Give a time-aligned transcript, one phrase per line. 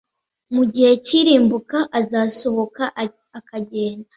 [0.55, 2.83] mu gihe cy irimbuka azasohoka
[3.39, 4.09] akagenda